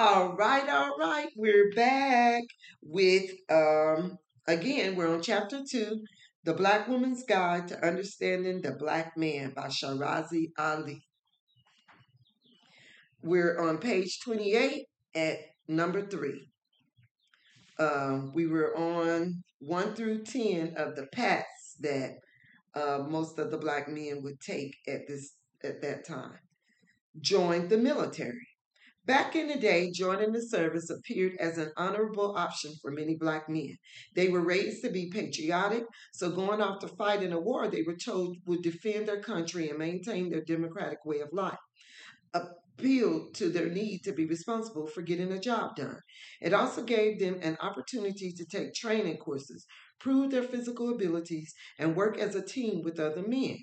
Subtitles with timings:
[0.00, 1.26] All right, all right.
[1.34, 2.44] We're back
[2.82, 6.04] with um again, we're on chapter two,
[6.44, 11.02] The Black Woman's Guide to Understanding the Black Man by Shahrazad Ali.
[13.24, 14.84] We're on page 28
[15.16, 16.48] at number three.
[17.80, 22.18] Um, we were on one through ten of the paths that
[22.76, 25.32] uh, most of the black men would take at this
[25.64, 26.38] at that time.
[27.20, 28.46] Joined the military.
[29.08, 33.48] Back in the day, joining the service appeared as an honorable option for many black
[33.48, 33.78] men.
[34.14, 37.80] They were raised to be patriotic, so going off to fight in a war they
[37.80, 41.56] were told would defend their country and maintain their democratic way of life.
[42.34, 46.00] Appealed to their need to be responsible for getting a job done.
[46.42, 49.64] It also gave them an opportunity to take training courses,
[49.98, 53.56] prove their physical abilities, and work as a team with other men.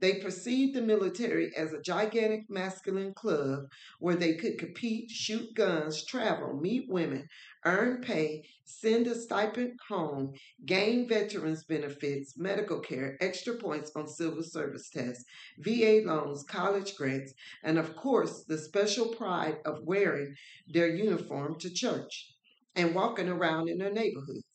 [0.00, 6.04] They perceived the military as a gigantic masculine club where they could compete, shoot guns,
[6.06, 7.28] travel, meet women,
[7.66, 10.32] earn pay, send a stipend home,
[10.64, 15.24] gain veterans benefits, medical care, extra points on civil service tests,
[15.58, 20.34] VA loans, college grants, and of course, the special pride of wearing
[20.66, 22.32] their uniform to church
[22.74, 24.45] and walking around in their neighborhoods.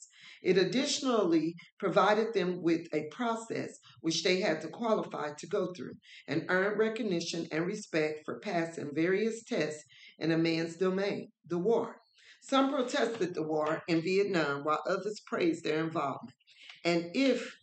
[0.41, 5.93] It additionally provided them with a process which they had to qualify to go through
[6.27, 9.83] and earn recognition and respect for passing various tests
[10.17, 12.01] in a man's domain, the war.
[12.41, 16.35] Some protested the war in Vietnam while others praised their involvement.
[16.83, 17.55] And if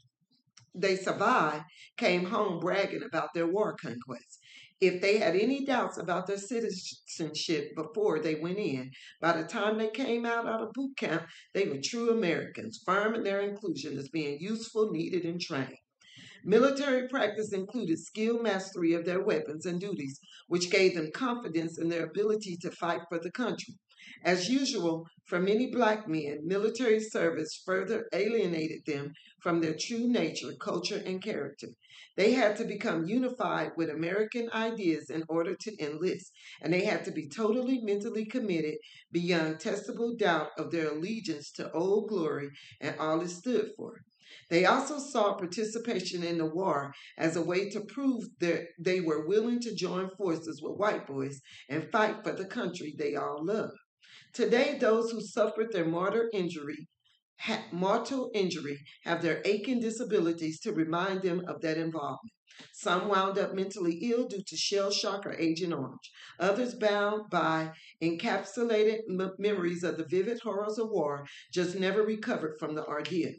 [0.74, 1.64] they survived,
[1.96, 4.38] came home bragging about their war conquests.
[4.80, 9.76] If they had any doubts about their citizenship before they went in, by the time
[9.76, 13.98] they came out out of boot camp, they were true Americans, firm in their inclusion
[13.98, 15.78] as being useful, needed, and trained.
[16.44, 21.88] Military practice included skill mastery of their weapons and duties, which gave them confidence in
[21.88, 23.74] their ability to fight for the country.
[24.22, 30.52] As usual, for many black men, military service further alienated them from their true nature,
[30.60, 31.70] culture, and character.
[32.16, 36.30] They had to become unified with American ideas in order to enlist,
[36.60, 38.76] and they had to be totally mentally committed
[39.10, 42.50] beyond testable doubt of their allegiance to Old Glory
[42.80, 44.02] and all it stood for.
[44.50, 49.26] They also saw participation in the war as a way to prove that they were
[49.26, 53.70] willing to join forces with white boys and fight for the country they all love.
[54.32, 56.88] Today, those who suffered their mortal injury
[57.40, 62.32] ha- mortal injury have their aching disabilities to remind them of that involvement.
[62.72, 66.10] Some wound up mentally ill due to shell shock or Agent Orange.
[66.40, 67.72] Others bound by
[68.02, 73.32] encapsulated m- memories of the vivid horrors of war just never recovered from the ordeal.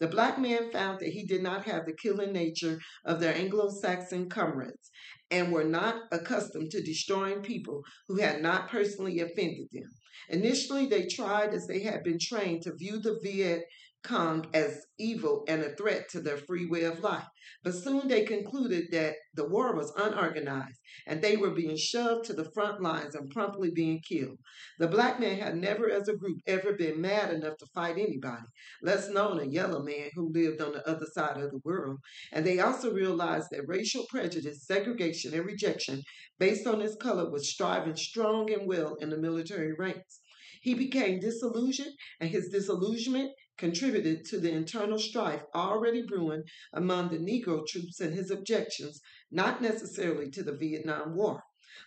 [0.00, 3.70] The black man found that he did not have the killing nature of their Anglo
[3.70, 4.90] Saxon comrades
[5.30, 9.90] and were not accustomed to destroying people who had not personally offended them.
[10.28, 13.64] Initially, they tried as they had been trained to view the Viet
[14.04, 17.26] Cong as evil and a threat to their free way of life.
[17.62, 22.34] But soon they concluded that the war was unorganized and they were being shoved to
[22.34, 24.38] the front lines and promptly being killed.
[24.78, 28.44] The black man had never, as a group, ever been mad enough to fight anybody,
[28.82, 31.98] less known a yellow man who lived on the other side of the world.
[32.30, 36.02] And they also realized that racial prejudice, segregation, and rejection
[36.38, 40.20] based on his color was striving strong and well in the military ranks.
[40.60, 46.42] He became disillusioned, and his disillusionment contributed to the internal strife already brewing
[46.72, 49.00] among the Negro troops and his objections,
[49.30, 51.42] not necessarily to the Vietnam War,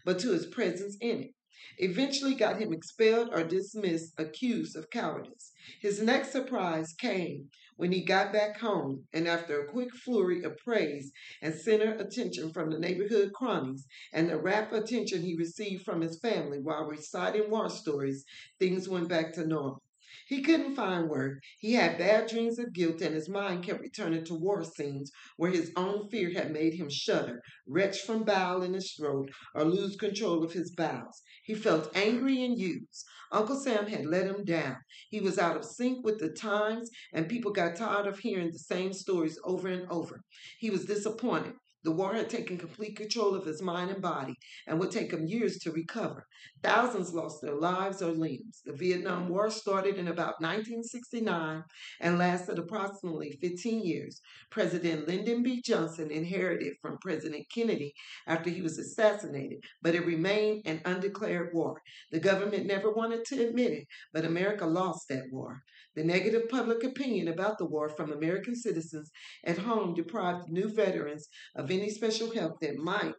[0.06, 1.32] but to his presence in it.
[1.80, 5.52] Eventually got him expelled or dismissed, accused of cowardice.
[5.82, 10.58] His next surprise came when he got back home and after a quick flurry of
[10.58, 11.12] praise
[11.42, 16.20] and center attention from the neighborhood cronies and the rapt attention he received from his
[16.20, 18.26] family while reciting war stories,
[18.60, 19.82] things went back to normal.
[20.28, 21.42] He couldn't find work.
[21.58, 25.52] He had bad dreams of guilt, and his mind kept returning to war scenes where
[25.52, 29.96] his own fear had made him shudder, retch from bile in his throat, or lose
[29.96, 31.22] control of his bowels.
[31.46, 33.06] He felt angry and used.
[33.32, 34.76] Uncle Sam had let him down.
[35.10, 38.60] He was out of sync with the times, and people got tired of hearing the
[38.60, 40.22] same stories over and over.
[40.60, 41.54] He was disappointed.
[41.88, 44.36] The war had taken complete control of his mind and body
[44.68, 46.28] and would take him years to recover.
[46.62, 48.62] Thousands lost their lives or limbs.
[48.66, 51.64] The Vietnam War started in about 1969
[52.02, 54.20] and lasted approximately 15 years.
[54.52, 55.62] President Lyndon B.
[55.62, 57.94] Johnson inherited from President Kennedy
[58.28, 61.80] after he was assassinated, but it remained an undeclared war.
[62.12, 65.62] The government never wanted to admit it, but America lost that war.
[65.98, 69.10] The negative public opinion about the war from American citizens
[69.44, 73.16] at home deprived new veterans of any special help that might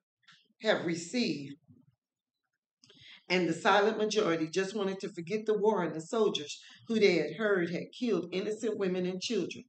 [0.62, 1.56] have received
[3.28, 7.16] and the silent majority just wanted to forget the war and the soldiers who they
[7.16, 9.64] had heard had killed innocent women and children.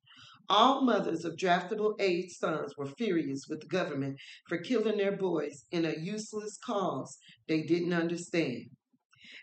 [0.48, 4.18] All mothers of draftable age sons were furious with the government
[4.48, 7.18] for killing their boys in a useless cause
[7.48, 8.70] they didn't understand.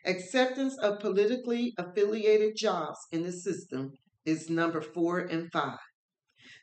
[0.07, 3.93] Acceptance of politically affiliated jobs in the system
[4.25, 5.79] is number four and five.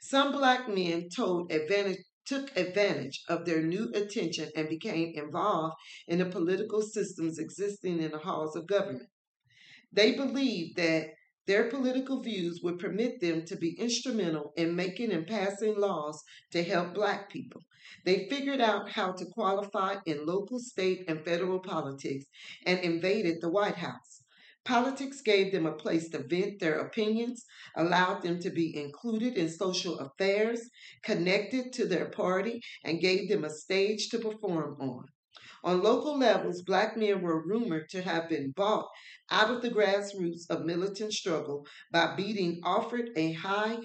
[0.02, 1.10] Some black men
[1.50, 5.76] advantage, took advantage of their new attention and became involved
[6.08, 9.10] in the political systems existing in the halls of government.
[9.92, 11.08] They believed that
[11.46, 16.64] their political views would permit them to be instrumental in making and passing laws to
[16.64, 17.62] help black people.
[18.06, 22.26] They figured out how to qualify in local, state, and federal politics
[22.66, 24.24] and invaded the White House.
[24.66, 27.46] Politics gave them a place to vent their opinions,
[27.76, 30.70] allowed them to be included in social affairs,
[31.04, 35.06] connected to their party, and gave them a stage to perform on.
[35.66, 38.88] On local levels, black men were rumored to have been bought
[39.30, 43.78] out of the grassroots of militant struggle by being offered a high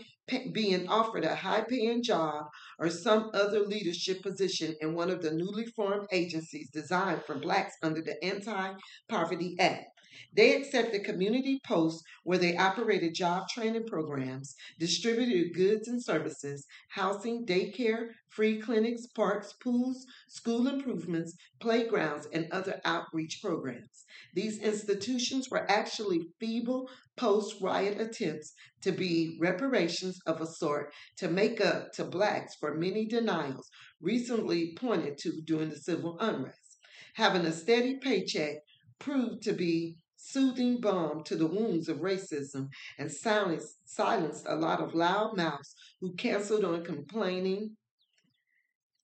[0.52, 2.46] being offered a high paying job
[2.78, 7.74] or some other leadership position in one of the newly formed agencies designed for blacks
[7.82, 8.74] under the Anti
[9.08, 9.86] Poverty Act.
[10.34, 17.46] They accepted community posts where they operated job training programs, distributed goods and services, housing,
[17.46, 24.04] daycare, free clinics, parks, pools, school improvements, playgrounds, and other outreach programs.
[24.34, 28.52] These institutions were actually feeble post riot attempts
[28.82, 33.68] to be reparations of a sort to make up to blacks for many denials
[34.00, 36.78] recently pointed to during the civil unrest.
[37.14, 38.56] Having a steady paycheck
[38.98, 44.80] proved to be soothing balm to the wounds of racism and silenced, silenced a lot
[44.80, 47.76] of loud mouths who canceled on complaining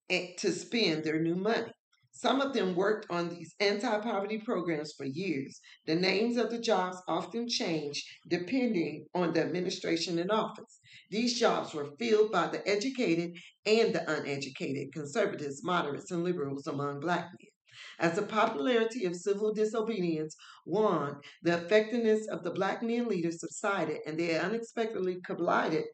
[0.08, 1.72] to spend their new money.
[2.16, 5.60] Some of them worked on these anti poverty programs for years.
[5.86, 10.80] The names of the jobs often changed depending on the administration in office.
[11.10, 13.36] These jobs were filled by the educated
[13.66, 17.53] and the uneducated, conservatives, moderates, and liberals among black men.
[17.99, 20.37] As the popularity of civil disobedience
[20.67, 25.85] waned, the effectiveness of the black men leaders subsided, and they unexpectedly collided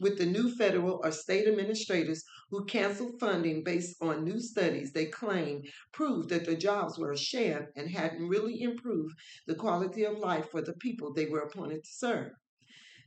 [0.00, 5.06] with the new federal or state administrators who canceled funding based on new studies they
[5.06, 9.14] claimed proved that the jobs were a sham and hadn't really improved
[9.46, 12.32] the quality of life for the people they were appointed to serve.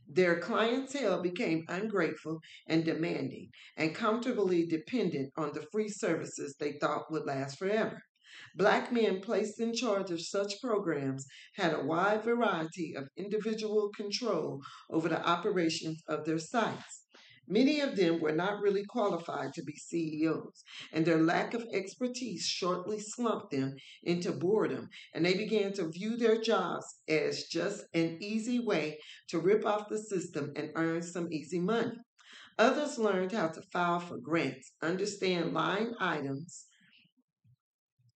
[0.08, 7.10] Their clientele became ungrateful and demanding and comfortably dependent on the free services they thought
[7.10, 8.02] would last forever.
[8.56, 14.60] Black men placed in charge of such programs had a wide variety of individual control
[14.90, 17.04] over the operations of their sites.
[17.48, 20.62] Many of them were not really qualified to be CEOs,
[20.92, 26.16] and their lack of expertise shortly slumped them into boredom, and they began to view
[26.16, 28.98] their jobs as just an easy way
[29.28, 31.96] to rip off the system and earn some easy money.
[32.58, 36.66] Others learned how to file for grants, understand line items,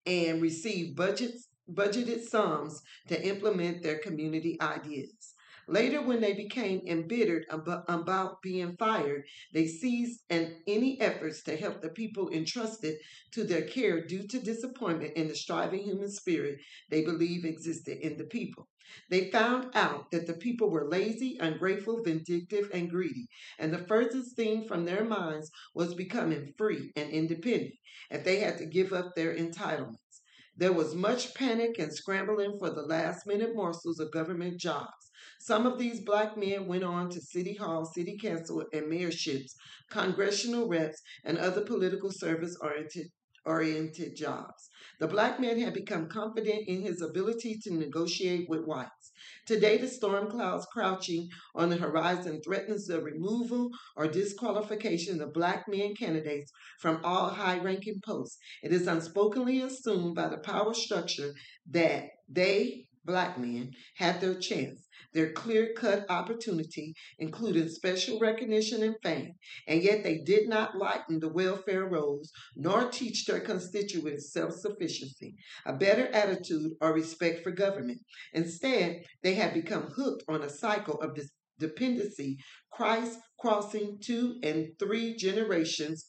[0.06, 5.35] and receive budgets, budgeted sums to implement their community ideas.
[5.69, 11.89] Later, when they became embittered about being fired, they ceased any efforts to help the
[11.89, 12.99] people entrusted
[13.33, 18.17] to their care due to disappointment in the striving human spirit they believe existed in
[18.17, 18.69] the people.
[19.09, 23.27] They found out that the people were lazy, ungrateful, vindictive, and greedy,
[23.58, 27.75] and the furthest thing from their minds was becoming free and independent,
[28.11, 30.20] if they had to give up their entitlements.
[30.56, 35.06] There was much panic and scrambling for the last minute morsels of government jobs.
[35.46, 39.55] Some of these black men went on to city hall, city council, and mayorships,
[39.88, 43.12] congressional reps, and other political service oriented
[43.44, 44.69] oriented jobs.
[44.98, 49.12] The black man had become confident in his ability to negotiate with whites.
[49.46, 55.69] Today, the storm clouds crouching on the horizon threatens the removal or disqualification of black
[55.69, 56.50] men candidates
[56.81, 58.36] from all high ranking posts.
[58.65, 61.34] It is unspokenly assumed by the power structure
[61.70, 68.96] that they, black men, had their chance their clear cut opportunity, including special recognition and
[69.03, 69.32] fame,
[69.67, 75.34] and yet they did not lighten the welfare rolls nor teach their constituents self sufficiency,
[75.65, 78.00] a better attitude, or respect for government.
[78.32, 82.38] Instead, they had become hooked on a cycle of this dependency,
[82.70, 86.05] Christ crossing two and three generations,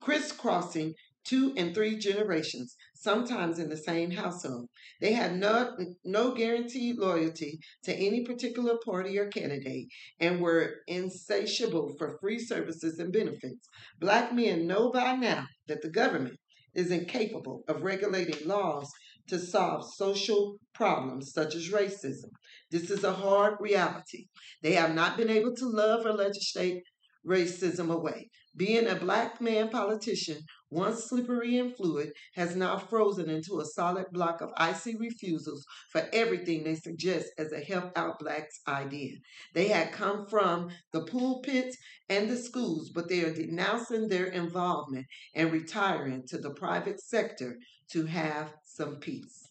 [0.00, 0.94] crisscrossing
[1.24, 4.68] two and three generations, sometimes in the same household.
[5.00, 11.94] They had no, no guaranteed loyalty to any particular party or candidate and were insatiable
[11.98, 13.68] for free services and benefits.
[13.98, 16.38] Black men know by now that the government
[16.74, 18.90] is incapable of regulating laws
[19.28, 22.30] to solve social problems such as racism.
[22.70, 24.26] This is a hard reality.
[24.62, 26.82] They have not been able to love or legislate
[27.26, 28.30] racism away.
[28.56, 30.38] Being a black man politician,
[30.70, 36.08] once slippery and fluid, has now frozen into a solid block of icy refusals for
[36.12, 39.16] everything they suggest as a help out blacks idea.
[39.54, 41.76] They had come from the pulpits
[42.08, 47.56] and the schools, but they are denouncing their involvement and retiring to the private sector
[47.92, 49.48] to have some peace.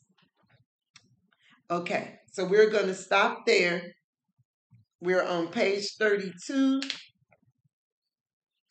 [1.70, 3.94] Okay, so we're going to stop there.
[5.02, 6.82] We're on page 32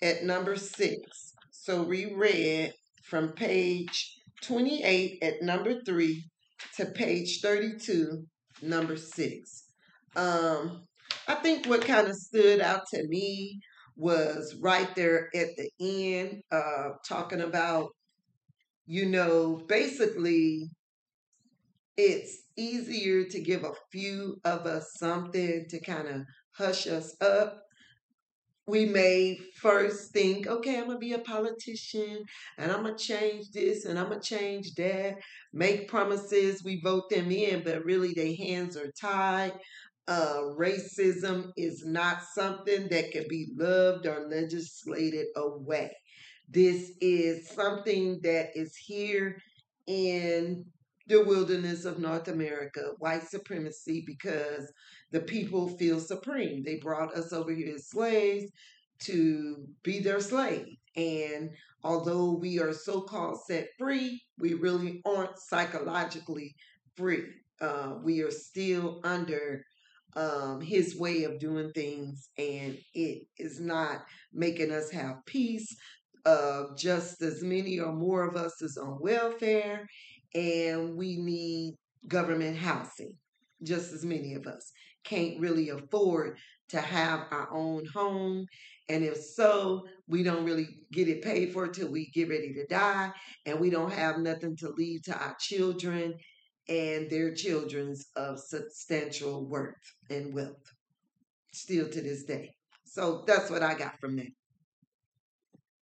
[0.03, 1.28] at number six.
[1.69, 2.73] So we read
[3.03, 6.25] from page 28 at number three
[6.79, 8.25] to page 32,
[8.63, 9.65] number six.
[10.17, 10.87] Um,
[11.27, 13.61] I think what kind of stood out to me
[13.97, 17.91] was right there at the end, uh, talking about,
[18.87, 20.71] you know, basically
[21.99, 26.23] it's easier to give a few of us something to kind of
[26.57, 27.61] hush us up
[28.69, 32.25] we may first think, okay, I'm gonna be a politician
[32.59, 35.17] and I'm gonna change this and I'm gonna change that,
[35.53, 39.53] make promises, we vote them in, but really their hands are tied.
[40.07, 45.91] Uh, racism is not something that can be loved or legislated away.
[46.49, 49.39] This is something that is here
[49.87, 50.65] in
[51.09, 54.71] the wilderness of North America, white supremacy, because
[55.11, 56.63] the people feel supreme.
[56.63, 58.51] They brought us over here as slaves
[59.01, 60.67] to be their slave.
[60.97, 61.51] And
[61.83, 66.55] although we are so called set free, we really aren't psychologically
[66.97, 67.25] free.
[67.61, 69.65] Uh, we are still under
[70.17, 75.75] um, his way of doing things, and it is not making us have peace.
[76.27, 79.87] Uh, just as many or more of us is on welfare,
[80.35, 81.75] and we need
[82.07, 83.15] government housing.
[83.63, 84.73] Just as many of us
[85.05, 88.47] can't really afford to have our own home.
[88.89, 92.67] And if so, we don't really get it paid for till we get ready to
[92.67, 93.11] die,
[93.47, 96.15] and we don't have nothing to leave to our children
[96.69, 99.75] and their children's of substantial worth
[100.11, 100.73] and wealth
[101.53, 102.55] still to this day.
[102.85, 104.38] So that's what I got from that.